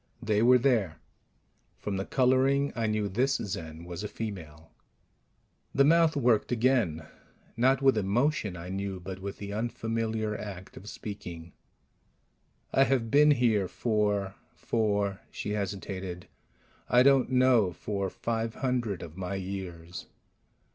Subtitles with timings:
[0.19, 0.97] They were there.
[1.77, 4.71] From the coloring, I knew this Zen was a female.
[5.75, 7.05] The mouth worked again
[7.55, 11.53] not with emotion, I knew, but with the unfamiliar act of speaking.
[12.73, 16.27] "I have been here for for" she hesitated
[16.89, 17.71] "I don't know.
[17.71, 20.07] For five hundred of my years."